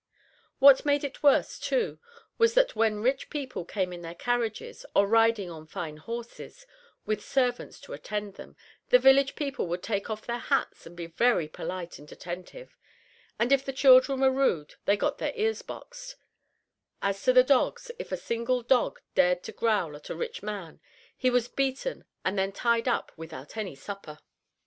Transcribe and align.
What 0.57 0.83
made 0.83 1.03
it 1.03 1.21
worse, 1.21 1.59
too, 1.59 1.99
was 2.39 2.55
that 2.55 2.75
when 2.75 3.03
rich 3.03 3.29
people 3.29 3.63
came 3.63 3.93
in 3.93 4.01
their 4.01 4.15
carriages, 4.15 4.83
or 4.95 5.05
riding 5.05 5.51
on 5.51 5.67
fine 5.67 5.97
horses, 5.97 6.65
with 7.05 7.23
servants 7.23 7.79
to 7.81 7.93
attend 7.93 8.33
to 8.33 8.37
them, 8.37 8.55
the 8.89 8.97
village 8.97 9.35
people 9.35 9.67
would 9.67 9.83
take 9.83 10.09
off 10.09 10.25
their 10.25 10.39
hats 10.39 10.87
and 10.87 10.97
be 10.97 11.05
very 11.05 11.47
polite 11.47 11.99
and 11.99 12.11
attentive: 12.11 12.75
and 13.37 13.51
if 13.51 13.63
the 13.63 13.71
children 13.71 14.21
were 14.21 14.31
rude 14.33 14.73
they 14.85 14.97
got 14.97 15.19
their 15.19 15.33
ears 15.35 15.61
boxed; 15.61 16.15
as 17.03 17.21
to 17.21 17.31
the 17.31 17.43
dogs 17.43 17.91
if 17.99 18.11
a 18.11 18.17
single 18.17 18.63
dog 18.63 18.99
dared 19.13 19.43
to 19.43 19.51
growl 19.51 19.95
at 19.95 20.09
a 20.09 20.15
rich 20.15 20.41
man 20.41 20.81
he 21.15 21.29
was 21.29 21.47
beaten 21.47 22.05
and 22.25 22.39
then 22.39 22.51
tied 22.51 22.87
up 22.87 23.11
without 23.17 23.55
any 23.55 23.75
supper. 23.75 24.17